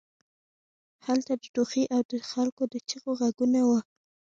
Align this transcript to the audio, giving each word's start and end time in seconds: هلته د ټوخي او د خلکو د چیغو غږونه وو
هلته 1.05 1.33
د 1.37 1.43
ټوخي 1.53 1.83
او 1.95 2.01
د 2.11 2.13
خلکو 2.31 2.63
د 2.73 2.75
چیغو 2.87 3.11
غږونه 3.21 3.59
وو 3.67 3.79